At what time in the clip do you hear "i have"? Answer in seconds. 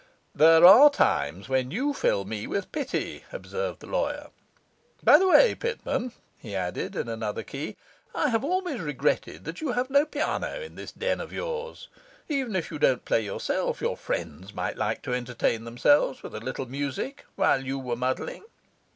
8.15-8.43